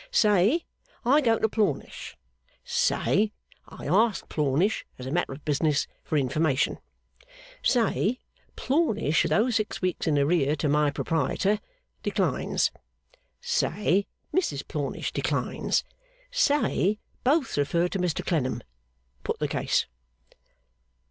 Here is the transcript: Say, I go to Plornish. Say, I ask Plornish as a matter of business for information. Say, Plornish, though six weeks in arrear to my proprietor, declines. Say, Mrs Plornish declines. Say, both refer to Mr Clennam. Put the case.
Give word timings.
Say, 0.09 0.65
I 1.05 1.21
go 1.21 1.37
to 1.37 1.47
Plornish. 1.47 2.17
Say, 2.63 3.33
I 3.69 3.85
ask 3.85 4.27
Plornish 4.29 4.83
as 4.97 5.05
a 5.05 5.11
matter 5.11 5.31
of 5.33 5.45
business 5.45 5.85
for 6.03 6.17
information. 6.17 6.79
Say, 7.61 8.17
Plornish, 8.55 9.27
though 9.29 9.51
six 9.51 9.79
weeks 9.79 10.07
in 10.07 10.17
arrear 10.17 10.55
to 10.55 10.67
my 10.67 10.89
proprietor, 10.89 11.59
declines. 12.01 12.71
Say, 13.41 14.07
Mrs 14.33 14.67
Plornish 14.67 15.13
declines. 15.13 15.83
Say, 16.31 16.97
both 17.23 17.55
refer 17.55 17.87
to 17.89 17.99
Mr 17.99 18.25
Clennam. 18.25 18.63
Put 19.23 19.37
the 19.37 19.47
case. 19.47 19.85